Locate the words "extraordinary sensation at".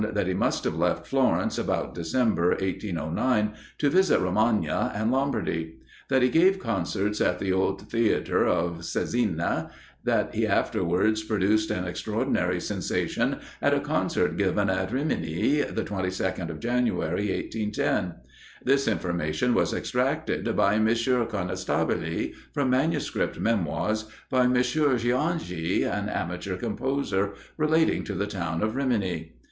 11.85-13.75